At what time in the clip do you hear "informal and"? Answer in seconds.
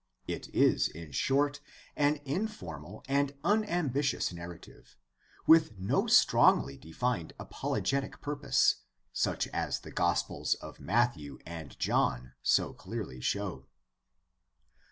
2.25-3.35